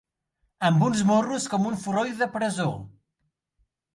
[0.69, 2.67] Amb uns morros com un forroll de presó.